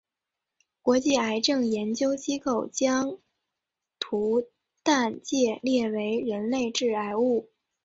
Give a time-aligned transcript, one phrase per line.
[0.81, 3.19] 国际癌症研究机构将
[3.99, 4.47] 萘
[4.83, 7.51] 氮芥列为人类致癌物。